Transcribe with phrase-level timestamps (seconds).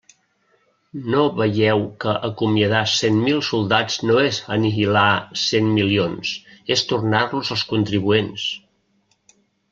[1.15, 6.31] No veieu que acomiadar cent mil soldats no és anihilar cent milions,
[6.77, 8.47] és tornar-los als contribuents.